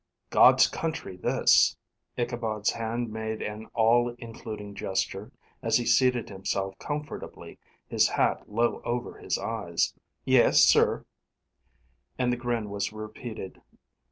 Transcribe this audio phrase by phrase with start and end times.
[0.31, 1.77] "God's country, this."
[2.17, 5.31] Ichabod's hand made an all including gesture,
[5.61, 9.93] as he seated himself comfortably, his hat low over his eyes.
[10.25, 11.05] "Yes, sir,"
[12.17, 13.61] and the grin was repeated.